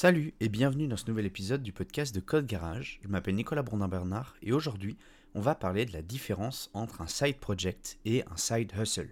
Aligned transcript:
Salut 0.00 0.32
et 0.38 0.48
bienvenue 0.48 0.86
dans 0.86 0.96
ce 0.96 1.08
nouvel 1.08 1.26
épisode 1.26 1.60
du 1.60 1.72
podcast 1.72 2.14
de 2.14 2.20
Code 2.20 2.46
Garage. 2.46 3.00
Je 3.02 3.08
m'appelle 3.08 3.34
Nicolas 3.34 3.64
Brondin-Bernard 3.64 4.36
et 4.42 4.52
aujourd'hui, 4.52 4.96
on 5.34 5.40
va 5.40 5.56
parler 5.56 5.86
de 5.86 5.92
la 5.92 6.02
différence 6.02 6.70
entre 6.72 7.00
un 7.00 7.08
side 7.08 7.38
project 7.40 7.98
et 8.04 8.22
un 8.30 8.36
side 8.36 8.72
hustle. 8.80 9.08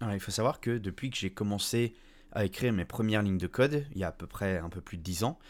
Alors, 0.00 0.14
il 0.14 0.20
faut 0.20 0.30
savoir 0.30 0.60
que 0.60 0.78
depuis 0.78 1.10
que 1.10 1.16
j'ai 1.16 1.30
commencé 1.30 1.92
à 2.30 2.44
écrire 2.44 2.72
mes 2.72 2.84
premières 2.84 3.22
lignes 3.22 3.36
de 3.36 3.48
code, 3.48 3.84
il 3.96 3.98
y 3.98 4.04
a 4.04 4.06
à 4.06 4.12
peu 4.12 4.28
près 4.28 4.58
un 4.58 4.68
peu 4.68 4.80
plus 4.80 4.96
de 4.96 5.02
10 5.02 5.24
ans, 5.24 5.40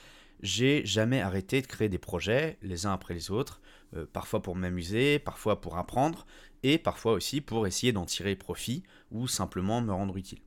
j'ai 0.40 0.86
jamais 0.86 1.20
arrêté 1.20 1.60
de 1.60 1.66
créer 1.66 1.90
des 1.90 1.98
projets 1.98 2.56
les 2.62 2.86
uns 2.86 2.94
après 2.94 3.12
les 3.12 3.30
autres, 3.30 3.60
euh, 3.94 4.06
parfois 4.10 4.40
pour 4.40 4.56
m'amuser, 4.56 5.18
parfois 5.18 5.60
pour 5.60 5.76
apprendre, 5.76 6.26
et 6.62 6.78
parfois 6.78 7.12
aussi 7.12 7.42
pour 7.42 7.66
essayer 7.66 7.92
d'en 7.92 8.06
tirer 8.06 8.36
profit 8.36 8.84
ou 9.10 9.28
simplement 9.28 9.82
me 9.82 9.92
rendre 9.92 10.16
utile. 10.16 10.40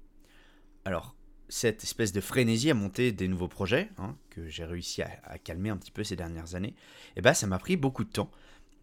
Alors, 0.83 1.15
cette 1.49 1.83
espèce 1.83 2.11
de 2.13 2.21
frénésie 2.21 2.69
à 2.69 2.73
monter 2.73 3.11
des 3.11 3.27
nouveaux 3.27 3.47
projets, 3.47 3.89
hein, 3.97 4.15
que 4.29 4.47
j'ai 4.47 4.63
réussi 4.63 5.01
à, 5.01 5.37
calmer 5.39 5.69
un 5.69 5.77
petit 5.77 5.91
peu 5.91 6.03
ces 6.03 6.15
dernières 6.15 6.55
années, 6.55 6.75
eh 7.15 7.21
ben, 7.21 7.33
ça 7.33 7.47
m'a 7.47 7.59
pris 7.59 7.75
beaucoup 7.75 8.03
de 8.03 8.11
temps, 8.11 8.31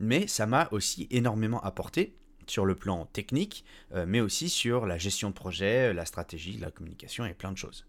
mais 0.01 0.27
ça 0.27 0.47
m'a 0.47 0.69
aussi 0.73 1.07
énormément 1.11 1.63
apporté 1.63 2.15
sur 2.47 2.67
le 2.67 2.75
plan 2.75 3.07
technique, 3.07 3.65
euh, 3.93 4.05
mais 4.07 4.21
aussi 4.21 4.49
sur 4.49 4.87
la 4.87 4.99
gestion 4.99 5.31
de 5.31 5.35
projet, 5.35 5.93
la 5.93 6.05
stratégie, 6.05 6.59
la 6.59 6.71
communication 6.71 7.25
et 7.25 7.35
plein 7.35 7.53
de 7.53 7.57
choses. 7.57 7.87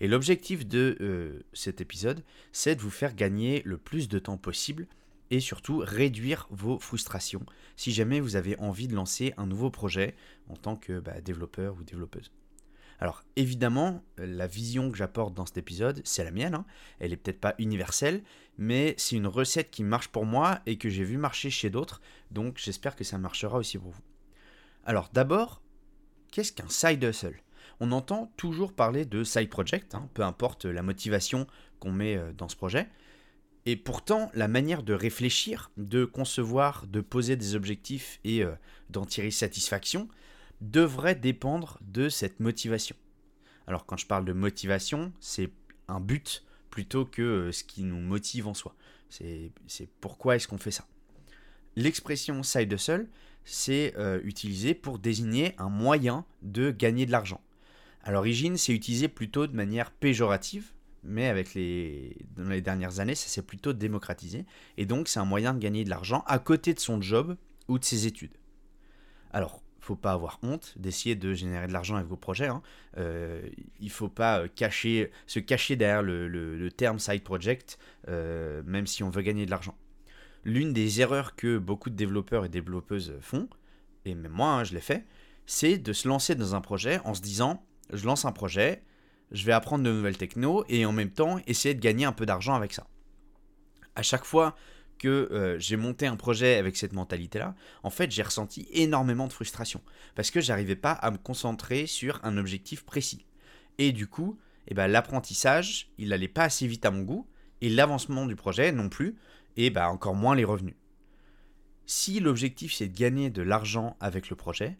Et 0.00 0.08
l'objectif 0.08 0.66
de 0.66 0.96
euh, 1.00 1.42
cet 1.52 1.80
épisode, 1.80 2.22
c'est 2.52 2.76
de 2.76 2.80
vous 2.80 2.90
faire 2.90 3.14
gagner 3.14 3.62
le 3.64 3.78
plus 3.78 4.08
de 4.08 4.18
temps 4.18 4.36
possible 4.36 4.86
et 5.30 5.40
surtout 5.40 5.82
réduire 5.84 6.46
vos 6.50 6.78
frustrations 6.78 7.44
si 7.76 7.92
jamais 7.92 8.20
vous 8.20 8.36
avez 8.36 8.58
envie 8.58 8.88
de 8.88 8.94
lancer 8.94 9.34
un 9.36 9.46
nouveau 9.46 9.70
projet 9.70 10.14
en 10.48 10.56
tant 10.56 10.76
que 10.76 11.00
bah, 11.00 11.20
développeur 11.20 11.76
ou 11.76 11.82
développeuse. 11.82 12.30
Alors 12.98 13.24
évidemment, 13.36 14.02
la 14.16 14.46
vision 14.46 14.90
que 14.90 14.96
j'apporte 14.96 15.34
dans 15.34 15.46
cet 15.46 15.58
épisode, 15.58 16.00
c'est 16.04 16.24
la 16.24 16.30
mienne. 16.30 16.54
Hein. 16.54 16.64
Elle 16.98 17.12
est 17.12 17.16
peut-être 17.16 17.40
pas 17.40 17.54
universelle, 17.58 18.22
mais 18.58 18.94
c'est 18.96 19.16
une 19.16 19.26
recette 19.26 19.70
qui 19.70 19.84
marche 19.84 20.08
pour 20.08 20.24
moi 20.24 20.60
et 20.66 20.78
que 20.78 20.88
j'ai 20.88 21.04
vu 21.04 21.18
marcher 21.18 21.50
chez 21.50 21.70
d'autres, 21.70 22.00
donc 22.30 22.58
j'espère 22.58 22.96
que 22.96 23.04
ça 23.04 23.18
marchera 23.18 23.58
aussi 23.58 23.78
pour 23.78 23.90
vous. 23.90 24.02
Alors 24.84 25.10
d'abord, 25.12 25.62
qu'est-ce 26.30 26.52
qu'un 26.52 26.68
side 26.68 27.02
hustle? 27.02 27.42
On 27.80 27.92
entend 27.92 28.32
toujours 28.36 28.72
parler 28.72 29.04
de 29.04 29.24
side 29.24 29.50
project, 29.50 29.94
hein, 29.94 30.08
peu 30.14 30.22
importe 30.22 30.64
la 30.64 30.82
motivation 30.82 31.46
qu'on 31.80 31.92
met 31.92 32.16
euh, 32.16 32.32
dans 32.32 32.48
ce 32.48 32.56
projet. 32.56 32.88
Et 33.66 33.76
pourtant, 33.76 34.30
la 34.32 34.46
manière 34.46 34.84
de 34.84 34.94
réfléchir, 34.94 35.72
de 35.76 36.04
concevoir, 36.04 36.86
de 36.86 37.00
poser 37.00 37.36
des 37.36 37.56
objectifs 37.56 38.20
et 38.24 38.44
euh, 38.44 38.52
d'en 38.90 39.04
tirer 39.04 39.32
satisfaction, 39.32 40.08
devrait 40.60 41.14
dépendre 41.14 41.78
de 41.82 42.08
cette 42.08 42.40
motivation. 42.40 42.96
Alors 43.66 43.86
quand 43.86 43.96
je 43.96 44.06
parle 44.06 44.24
de 44.24 44.32
motivation, 44.32 45.12
c'est 45.20 45.50
un 45.88 46.00
but 46.00 46.44
plutôt 46.70 47.04
que 47.04 47.22
euh, 47.22 47.52
ce 47.52 47.64
qui 47.64 47.82
nous 47.82 48.00
motive 48.00 48.46
en 48.46 48.54
soi. 48.54 48.74
C'est 49.08 49.52
pourquoi 50.00 50.36
est-ce 50.36 50.48
qu'on 50.48 50.58
fait 50.58 50.70
ça. 50.70 50.86
L'expression 51.76 52.42
side 52.42 52.72
hustle, 52.72 53.08
c'est 53.44 53.94
euh, 53.96 54.20
utilisé 54.24 54.74
pour 54.74 54.98
désigner 54.98 55.54
un 55.58 55.68
moyen 55.68 56.24
de 56.42 56.70
gagner 56.70 57.06
de 57.06 57.12
l'argent. 57.12 57.40
À 58.02 58.12
l'origine, 58.12 58.56
c'est 58.56 58.72
utilisé 58.72 59.08
plutôt 59.08 59.46
de 59.46 59.54
manière 59.54 59.90
péjorative, 59.90 60.72
mais 61.02 61.26
avec 61.26 61.54
les, 61.54 62.16
dans 62.36 62.48
les 62.48 62.60
dernières 62.60 63.00
années, 63.00 63.14
ça 63.14 63.28
s'est 63.28 63.42
plutôt 63.42 63.72
démocratisé. 63.72 64.44
Et 64.76 64.86
donc, 64.86 65.08
c'est 65.08 65.20
un 65.20 65.24
moyen 65.24 65.54
de 65.54 65.58
gagner 65.58 65.84
de 65.84 65.90
l'argent 65.90 66.24
à 66.26 66.38
côté 66.38 66.74
de 66.74 66.80
son 66.80 67.00
job 67.00 67.36
ou 67.68 67.78
de 67.78 67.84
ses 67.84 68.06
études. 68.06 68.36
Alors, 69.32 69.62
faut 69.86 69.96
pas 69.96 70.12
avoir 70.12 70.38
honte 70.42 70.74
d'essayer 70.76 71.14
de 71.14 71.32
générer 71.32 71.68
de 71.68 71.72
l'argent 71.72 71.96
avec 71.96 72.08
vos 72.08 72.16
projets. 72.16 72.48
Hein. 72.48 72.62
Euh, 72.98 73.48
il 73.80 73.90
faut 73.90 74.08
pas 74.08 74.40
euh, 74.40 74.48
cacher, 74.48 75.12
se 75.26 75.38
cacher 75.38 75.76
derrière 75.76 76.02
le, 76.02 76.68
terme 76.76 76.98
side 76.98 77.22
project, 77.22 77.78
euh, 78.08 78.62
même 78.66 78.86
si 78.86 79.02
on 79.02 79.10
veut 79.10 79.22
gagner 79.22 79.46
de 79.46 79.50
l'argent. 79.50 79.76
L'une 80.44 80.72
des 80.72 81.00
erreurs 81.00 81.36
que 81.36 81.58
beaucoup 81.58 81.90
de 81.90 81.94
développeurs 81.94 82.44
et 82.44 82.48
développeuses 82.48 83.14
font, 83.20 83.48
et 84.04 84.14
même 84.14 84.32
moi 84.32 84.48
hein, 84.48 84.64
je 84.64 84.74
l'ai 84.74 84.80
fait, 84.80 85.06
c'est 85.46 85.78
de 85.78 85.92
se 85.92 86.08
lancer 86.08 86.34
dans 86.34 86.54
un 86.54 86.60
projet 86.60 87.00
en 87.04 87.14
se 87.14 87.22
disant 87.22 87.64
je 87.92 88.04
lance 88.04 88.24
un 88.24 88.32
projet, 88.32 88.82
je 89.30 89.44
vais 89.44 89.52
apprendre 89.52 89.84
de 89.84 89.92
nouvelles 89.92 90.16
techno 90.16 90.64
et 90.68 90.84
en 90.84 90.92
même 90.92 91.10
temps 91.10 91.38
essayer 91.46 91.74
de 91.74 91.80
gagner 91.80 92.04
un 92.04 92.12
peu 92.12 92.26
d'argent 92.26 92.54
avec 92.54 92.72
ça. 92.72 92.86
À 93.94 94.02
chaque 94.02 94.24
fois 94.24 94.56
que 94.98 95.28
euh, 95.30 95.58
j'ai 95.58 95.76
monté 95.76 96.06
un 96.06 96.16
projet 96.16 96.56
avec 96.56 96.76
cette 96.76 96.92
mentalité-là, 96.92 97.54
en 97.82 97.90
fait, 97.90 98.10
j'ai 98.10 98.22
ressenti 98.22 98.66
énormément 98.72 99.26
de 99.26 99.32
frustration 99.32 99.82
parce 100.14 100.30
que 100.30 100.40
j'arrivais 100.40 100.76
pas 100.76 100.92
à 100.92 101.10
me 101.10 101.18
concentrer 101.18 101.86
sur 101.86 102.20
un 102.22 102.36
objectif 102.36 102.84
précis. 102.84 103.26
Et 103.78 103.92
du 103.92 104.06
coup, 104.06 104.38
eh 104.68 104.74
ben, 104.74 104.86
l'apprentissage, 104.86 105.90
il 105.98 106.08
n'allait 106.08 106.28
pas 106.28 106.44
assez 106.44 106.66
vite 106.66 106.86
à 106.86 106.90
mon 106.90 107.02
goût 107.02 107.26
et 107.60 107.68
l'avancement 107.68 108.26
du 108.26 108.36
projet 108.36 108.72
non 108.72 108.88
plus, 108.88 109.16
et 109.56 109.70
ben, 109.70 109.88
encore 109.88 110.14
moins 110.14 110.34
les 110.34 110.44
revenus. 110.44 110.74
Si 111.86 112.20
l'objectif 112.20 112.74
c'est 112.74 112.88
de 112.88 112.98
gagner 112.98 113.30
de 113.30 113.42
l'argent 113.42 113.96
avec 114.00 114.28
le 114.28 114.36
projet, 114.36 114.76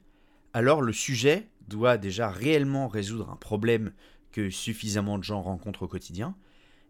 alors 0.52 0.82
le 0.82 0.92
sujet 0.92 1.48
doit 1.68 1.98
déjà 1.98 2.28
réellement 2.28 2.88
résoudre 2.88 3.30
un 3.30 3.36
problème 3.36 3.92
que 4.32 4.50
suffisamment 4.50 5.18
de 5.18 5.24
gens 5.24 5.40
rencontrent 5.40 5.82
au 5.82 5.88
quotidien, 5.88 6.36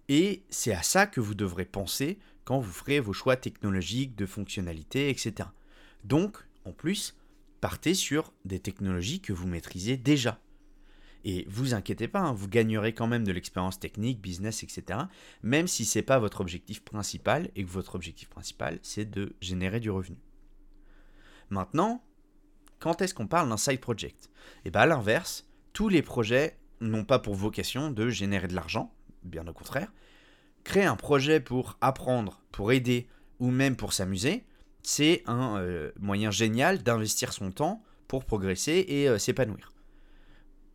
et 0.09 0.45
c'est 0.51 0.73
à 0.73 0.83
ça 0.83 1.07
que 1.07 1.21
vous 1.21 1.35
devrez 1.35 1.65
penser 1.65 2.19
quand 2.45 2.61
vous 2.61 2.73
ferez 2.73 3.01
vos 3.01 3.13
choix 3.13 3.37
technologiques, 3.37 4.15
de 4.15 4.27
fonctionnalités, 4.27 5.11
etc. 5.11 5.49
Donc, 6.05 6.39
en 6.65 6.73
plus, 6.73 7.17
partez 7.61 7.95
sur 7.95 8.33
des 8.45 8.61
technologies 8.61 9.21
que 9.21 9.33
vous 9.33 9.49
maîtrisez 9.49 9.97
déjà. 9.97 10.41
Et 11.25 11.45
vous 11.49 11.75
inquiétez 11.75 12.07
pas, 12.07 12.21
hein, 12.21 12.33
vous 12.33 12.47
gagnerez 12.47 12.95
quand 12.95 13.09
même 13.09 13.25
de 13.25 13.33
l'expérience 13.33 13.81
technique, 13.81 14.21
business, 14.21 14.63
etc. 14.63 15.01
Même 15.43 15.67
si 15.67 15.85
ce 15.85 15.99
n'est 15.99 16.05
pas 16.05 16.21
votre 16.21 16.41
objectif 16.41 16.85
principal 16.85 17.51
et 17.57 17.65
que 17.65 17.71
votre 17.71 17.97
objectif 17.97 18.29
principal, 18.29 18.79
c'est 18.83 19.11
de 19.11 19.35
générer 19.41 19.81
du 19.81 19.91
revenu. 19.91 20.19
Maintenant, 21.51 22.05
quand 22.79 23.03
est-ce 23.03 23.13
qu'on 23.13 23.27
parle 23.27 23.49
d'un 23.49 23.57
side 23.57 23.81
project? 23.81 24.31
Et 24.65 24.67
eh 24.67 24.71
bien 24.71 24.83
à 24.83 24.87
l'inverse, 24.87 25.49
tous 25.73 25.89
les 25.89 26.03
projets 26.03 26.57
n'ont 26.81 27.05
pas 27.05 27.19
pour 27.19 27.35
vocation 27.35 27.91
de 27.91 28.09
générer 28.09 28.47
de 28.47 28.55
l'argent, 28.55 28.95
bien 29.27 29.47
au 29.47 29.53
contraire, 29.53 29.93
créer 30.65 30.85
un 30.85 30.97
projet 30.97 31.41
pour 31.41 31.77
apprendre, 31.81 32.41
pour 32.53 32.73
aider 32.73 33.09
ou 33.39 33.51
même 33.51 33.77
pour 33.77 33.93
s'amuser, 33.93 34.45
c'est 34.83 35.23
un 35.27 35.59
euh, 35.59 35.91
moyen 35.99 36.31
génial 36.31 36.83
d'investir 36.83 37.33
son 37.33 37.51
temps 37.51 37.83
pour 38.09 38.25
progresser 38.25 38.85
et 38.89 39.09
euh, 39.09 39.19
s'épanouir. 39.19 39.73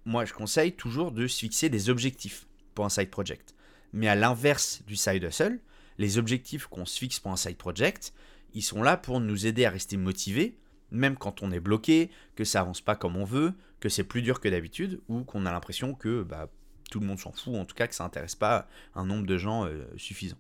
Moi, 0.06 0.25
je 0.25 0.34
conseille 0.34 0.73
toujours 0.73 1.12
de 1.12 1.28
se 1.28 1.39
fixer 1.39 1.69
des 1.69 1.89
objectifs 1.89 2.47
pour 2.73 2.85
un 2.85 2.89
side 2.89 3.09
project. 3.09 3.56
Mais 3.94 4.07
à 4.07 4.16
l'inverse 4.16 4.81
du 4.88 4.95
side 4.95 5.23
hustle, 5.23 5.59
les 5.97 6.18
objectifs 6.18 6.68
qu'on 6.68 6.85
se 6.85 6.97
fixe 6.97 7.19
pour 7.19 7.31
un 7.31 7.38
side 7.38 7.57
project, 7.57 8.13
ils 8.53 8.63
sont 8.63 8.83
là 8.83 8.97
pour 8.97 9.19
nous 9.19 9.45
aider 9.45 9.66
à 9.66 9.69
rester 9.69 9.97
motivés, 9.97 10.57
même 10.91 11.16
quand 11.16 11.41
on 11.41 11.51
est 11.51 11.59
bloqué, 11.59 12.09
que 12.35 12.44
ça 12.44 12.62
avance 12.62 12.81
pas 12.81 12.95
comme 12.95 13.16
on 13.16 13.23
veut, 13.23 13.53
que 13.79 13.89
c'est 13.89 14.03
plus 14.03 14.22
dur 14.22 14.39
que 14.39 14.50
d'habitude, 14.50 15.01
ou 15.07 15.23
qu'on 15.23 15.45
a 15.45 15.51
l'impression 15.51 15.94
que 15.94 16.23
bah, 16.23 16.50
tout 16.91 17.00
le 17.00 17.07
monde 17.07 17.19
s'en 17.19 17.31
fout, 17.31 17.56
en 17.56 17.66
tout 17.66 17.74
cas 17.74 17.88
que 17.88 17.96
ça 17.96 18.03
n'intéresse 18.03 18.35
pas 18.35 18.68
un 18.94 19.06
nombre 19.06 19.25
de 19.25 19.38
gens 19.38 19.66
euh, 19.66 19.84
suffisant. 19.97 20.38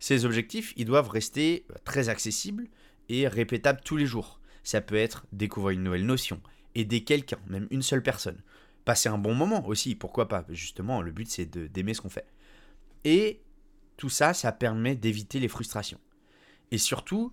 Ces 0.00 0.24
objectifs, 0.24 0.72
ils 0.76 0.84
doivent 0.84 1.10
rester 1.10 1.66
euh, 1.70 1.74
très 1.84 2.08
accessibles 2.08 2.66
et 3.08 3.28
répétables 3.28 3.80
tous 3.84 3.96
les 3.96 4.06
jours. 4.06 4.40
Ça 4.64 4.80
peut 4.80 4.96
être 4.96 5.26
découvrir 5.32 5.78
une 5.78 5.84
nouvelle 5.84 6.06
notion, 6.06 6.40
aider 6.74 7.04
quelqu'un, 7.04 7.38
même 7.46 7.68
une 7.70 7.82
seule 7.82 8.02
personne. 8.02 8.42
Passer 8.84 9.08
un 9.08 9.18
bon 9.18 9.34
moment 9.34 9.66
aussi, 9.66 9.94
pourquoi 9.94 10.28
pas 10.28 10.44
Justement, 10.48 11.02
le 11.02 11.12
but 11.12 11.28
c'est 11.30 11.46
d'aimer 11.46 11.94
ce 11.94 12.00
qu'on 12.00 12.08
fait. 12.08 12.26
Et 13.04 13.42
tout 13.96 14.08
ça, 14.08 14.34
ça 14.34 14.52
permet 14.52 14.96
d'éviter 14.96 15.40
les 15.40 15.48
frustrations. 15.48 16.00
Et 16.70 16.78
surtout, 16.78 17.32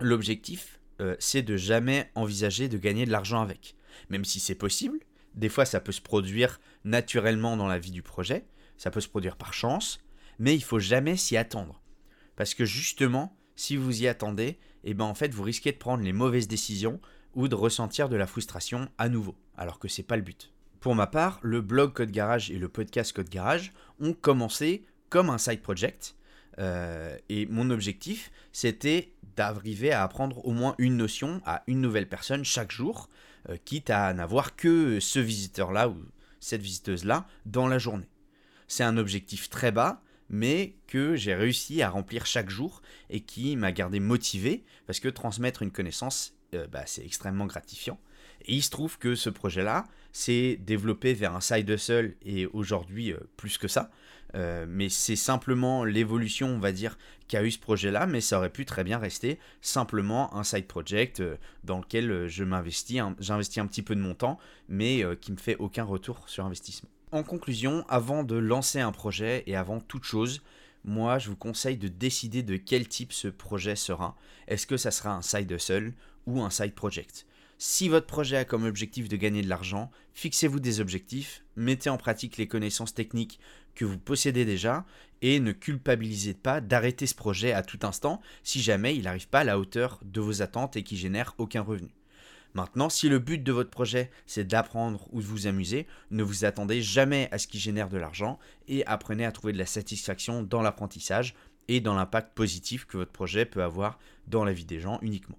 l'objectif, 0.00 0.80
euh, 1.00 1.16
c'est 1.18 1.42
de 1.42 1.56
jamais 1.56 2.10
envisager 2.14 2.68
de 2.68 2.76
gagner 2.76 3.06
de 3.06 3.10
l'argent 3.10 3.40
avec. 3.40 3.76
Même 4.10 4.24
si 4.24 4.40
c'est 4.40 4.54
possible, 4.54 4.98
des 5.34 5.48
fois, 5.48 5.64
ça 5.64 5.80
peut 5.80 5.92
se 5.92 6.00
produire 6.00 6.60
naturellement 6.84 7.56
dans 7.56 7.68
la 7.68 7.78
vie 7.78 7.90
du 7.90 8.02
projet, 8.02 8.46
ça 8.76 8.90
peut 8.90 9.00
se 9.00 9.08
produire 9.08 9.36
par 9.36 9.52
chance, 9.52 10.00
mais 10.38 10.54
il 10.54 10.62
faut 10.62 10.78
jamais 10.78 11.16
s'y 11.16 11.36
attendre. 11.36 11.82
Parce 12.36 12.54
que 12.54 12.64
justement, 12.64 13.36
si 13.56 13.76
vous 13.76 14.02
y 14.02 14.08
attendez, 14.08 14.58
eh 14.84 14.94
ben 14.94 15.04
en 15.04 15.14
fait, 15.14 15.34
vous 15.34 15.42
risquez 15.42 15.72
de 15.72 15.76
prendre 15.76 16.02
les 16.02 16.12
mauvaises 16.12 16.48
décisions 16.48 17.00
ou 17.34 17.48
de 17.48 17.54
ressentir 17.54 18.08
de 18.08 18.16
la 18.16 18.26
frustration 18.26 18.88
à 18.98 19.08
nouveau, 19.08 19.36
alors 19.56 19.78
que 19.78 19.88
c'est 19.88 20.02
pas 20.02 20.16
le 20.16 20.22
but. 20.22 20.52
Pour 20.80 20.94
ma 20.94 21.06
part, 21.06 21.38
le 21.42 21.60
blog 21.60 21.92
Code 21.92 22.10
Garage 22.10 22.50
et 22.50 22.58
le 22.58 22.68
podcast 22.68 23.12
Code 23.12 23.28
Garage 23.28 23.72
ont 24.00 24.14
commencé 24.14 24.86
comme 25.10 25.28
un 25.28 25.36
side 25.36 25.60
project. 25.60 26.16
Euh, 26.58 27.16
et 27.28 27.46
mon 27.46 27.70
objectif, 27.70 28.32
c'était 28.52 29.12
d'arriver 29.36 29.92
à 29.92 30.02
apprendre 30.02 30.44
au 30.46 30.52
moins 30.52 30.74
une 30.78 30.96
notion 30.96 31.42
à 31.44 31.62
une 31.66 31.80
nouvelle 31.80 32.08
personne 32.08 32.44
chaque 32.44 32.72
jour, 32.72 33.08
euh, 33.48 33.56
quitte 33.64 33.90
à 33.90 34.12
n'avoir 34.12 34.56
que 34.56 35.00
ce 35.00 35.18
visiteur-là 35.18 35.88
ou 35.88 35.96
cette 36.40 36.62
visiteuse-là 36.62 37.26
dans 37.46 37.68
la 37.68 37.78
journée. 37.78 38.08
C'est 38.68 38.84
un 38.84 38.96
objectif 38.96 39.48
très 39.50 39.72
bas, 39.72 40.02
mais 40.28 40.76
que 40.86 41.16
j'ai 41.16 41.34
réussi 41.34 41.82
à 41.82 41.90
remplir 41.90 42.24
chaque 42.26 42.50
jour 42.50 42.82
et 43.10 43.20
qui 43.20 43.56
m'a 43.56 43.72
gardé 43.72 44.00
motivé, 44.00 44.64
parce 44.86 45.00
que 45.00 45.08
transmettre 45.08 45.62
une 45.62 45.72
connaissance, 45.72 46.34
euh, 46.54 46.66
bah, 46.68 46.84
c'est 46.86 47.04
extrêmement 47.04 47.46
gratifiant. 47.46 47.98
Et 48.46 48.54
il 48.54 48.62
se 48.62 48.70
trouve 48.70 48.98
que 48.98 49.14
ce 49.14 49.30
projet-là 49.30 49.86
s'est 50.12 50.58
développé 50.60 51.14
vers 51.14 51.34
un 51.34 51.40
side 51.40 51.68
hustle 51.68 52.14
et 52.24 52.46
aujourd'hui 52.46 53.12
euh, 53.12 53.18
plus 53.36 53.58
que 53.58 53.68
ça. 53.68 53.90
Euh, 54.36 54.64
mais 54.68 54.88
c'est 54.88 55.16
simplement 55.16 55.84
l'évolution, 55.84 56.48
on 56.48 56.58
va 56.58 56.72
dire, 56.72 56.96
qu'a 57.26 57.42
eu 57.42 57.50
ce 57.50 57.58
projet-là, 57.58 58.06
mais 58.06 58.20
ça 58.20 58.38
aurait 58.38 58.50
pu 58.50 58.64
très 58.64 58.84
bien 58.84 58.98
rester 58.98 59.38
simplement 59.60 60.34
un 60.36 60.44
side 60.44 60.66
project 60.66 61.20
euh, 61.20 61.36
dans 61.64 61.78
lequel 61.78 62.28
j'investis 62.28 62.98
un 63.00 63.14
petit 63.66 63.82
peu 63.82 63.94
de 63.94 64.00
mon 64.00 64.14
temps, 64.14 64.38
mais 64.68 65.04
qui 65.20 65.32
me 65.32 65.36
fait 65.36 65.56
aucun 65.56 65.84
retour 65.84 66.28
sur 66.28 66.44
investissement. 66.44 66.88
En 67.12 67.24
conclusion, 67.24 67.84
avant 67.88 68.22
de 68.22 68.36
lancer 68.36 68.78
un 68.78 68.92
projet 68.92 69.42
et 69.46 69.56
avant 69.56 69.80
toute 69.80 70.04
chose, 70.04 70.42
moi 70.84 71.18
je 71.18 71.28
vous 71.28 71.36
conseille 71.36 71.76
de 71.76 71.88
décider 71.88 72.44
de 72.44 72.56
quel 72.56 72.86
type 72.86 73.12
ce 73.12 73.26
projet 73.26 73.74
sera. 73.74 74.16
Est-ce 74.46 74.66
que 74.66 74.76
ça 74.76 74.92
sera 74.92 75.14
un 75.14 75.22
side 75.22 75.50
hustle 75.50 75.92
ou 76.26 76.40
un 76.40 76.50
side 76.50 76.74
project? 76.74 77.26
Si 77.62 77.90
votre 77.90 78.06
projet 78.06 78.38
a 78.38 78.46
comme 78.46 78.64
objectif 78.64 79.06
de 79.10 79.16
gagner 79.16 79.42
de 79.42 79.48
l'argent, 79.50 79.90
fixez-vous 80.14 80.60
des 80.60 80.80
objectifs, 80.80 81.44
mettez 81.56 81.90
en 81.90 81.98
pratique 81.98 82.38
les 82.38 82.48
connaissances 82.48 82.94
techniques 82.94 83.38
que 83.74 83.84
vous 83.84 83.98
possédez 83.98 84.46
déjà 84.46 84.86
et 85.20 85.40
ne 85.40 85.52
culpabilisez 85.52 86.32
pas 86.32 86.62
d'arrêter 86.62 87.06
ce 87.06 87.14
projet 87.14 87.52
à 87.52 87.62
tout 87.62 87.80
instant 87.82 88.22
si 88.44 88.62
jamais 88.62 88.96
il 88.96 89.02
n'arrive 89.02 89.28
pas 89.28 89.40
à 89.40 89.44
la 89.44 89.58
hauteur 89.58 90.00
de 90.02 90.22
vos 90.22 90.40
attentes 90.40 90.76
et 90.76 90.82
qui 90.82 90.96
génère 90.96 91.34
aucun 91.36 91.60
revenu. 91.60 91.90
Maintenant, 92.54 92.88
si 92.88 93.10
le 93.10 93.18
but 93.18 93.42
de 93.42 93.52
votre 93.52 93.70
projet 93.70 94.10
c'est 94.26 94.46
d'apprendre 94.46 95.06
ou 95.12 95.20
de 95.20 95.26
vous 95.26 95.46
amuser, 95.46 95.86
ne 96.10 96.22
vous 96.22 96.46
attendez 96.46 96.80
jamais 96.80 97.28
à 97.30 97.36
ce 97.36 97.46
qui 97.46 97.58
génère 97.58 97.90
de 97.90 97.98
l'argent 97.98 98.38
et 98.68 98.86
apprenez 98.86 99.26
à 99.26 99.32
trouver 99.32 99.52
de 99.52 99.58
la 99.58 99.66
satisfaction 99.66 100.42
dans 100.42 100.62
l'apprentissage 100.62 101.34
et 101.68 101.80
dans 101.80 101.94
l'impact 101.94 102.32
positif 102.34 102.86
que 102.86 102.96
votre 102.96 103.12
projet 103.12 103.44
peut 103.44 103.62
avoir 103.62 103.98
dans 104.28 104.44
la 104.44 104.54
vie 104.54 104.64
des 104.64 104.80
gens 104.80 104.98
uniquement. 105.02 105.38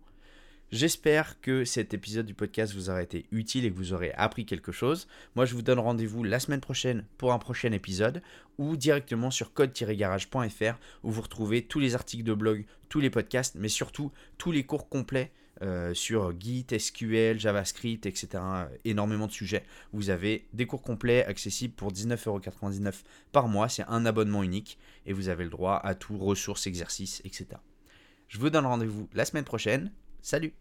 J'espère 0.72 1.42
que 1.42 1.66
cet 1.66 1.94
épisode 1.94 2.26
du 2.26 2.34
podcast 2.34 2.74
vous 2.74 2.90
aura 2.90 3.04
été 3.04 3.26
utile 3.34 3.66
et 3.66 3.72
que 3.72 3.76
vous 3.76 3.92
aurez 3.92 4.14
appris 4.14 4.46
quelque 4.46 4.72
chose. 4.72 5.10
Moi, 5.36 5.44
je 5.44 5.54
vous 5.54 5.62
donne 5.62 5.80
rendez-vous 5.80 6.24
la 6.24 6.40
semaine 6.40 6.62
prochaine 6.62 7.04
pour 7.18 7.34
un 7.34 7.40
prochain 7.40 7.74
épisode 7.74 8.22
ou 8.58 8.78
directement 8.78 9.32
sur 9.32 9.52
code-garage.fr 9.52 10.80
où 11.04 11.12
vous 11.12 11.22
retrouvez 11.22 11.64
tous 11.64 11.80
les 11.82 11.94
articles 11.94 12.24
de 12.24 12.34
blog, 12.34 12.64
tous 12.88 13.02
les 13.02 13.10
podcasts, 13.10 13.56
mais 13.56 13.68
surtout 13.68 14.14
tous 14.38 14.54
les 14.54 14.64
cours 14.64 14.88
complets 14.88 15.34
euh, 15.62 15.94
sur 15.94 16.40
Git, 16.40 16.68
SQL, 16.80 17.38
JavaScript, 17.38 18.06
etc. 18.06 18.42
Énormément 18.86 19.28
de 19.28 19.34
sujets. 19.34 19.66
Vous 19.92 20.10
avez 20.10 20.48
des 20.54 20.68
cours 20.68 20.84
complets 20.84 21.26
accessibles 21.26 21.74
pour 21.74 21.92
19,99€ 21.92 22.94
par 23.34 23.50
mois. 23.50 23.68
C'est 23.68 23.84
un 23.90 24.06
abonnement 24.06 24.42
unique 24.42 24.78
et 25.06 25.12
vous 25.12 25.28
avez 25.28 25.44
le 25.44 25.50
droit 25.50 25.82
à 25.84 25.96
tout, 25.96 26.18
ressources, 26.18 26.66
exercices, 26.66 27.22
etc. 27.26 27.48
Je 28.30 28.40
vous 28.40 28.50
donne 28.50 28.66
rendez-vous 28.66 29.10
la 29.14 29.26
semaine 29.26 29.44
prochaine. 29.44 29.92
Salut 30.22 30.54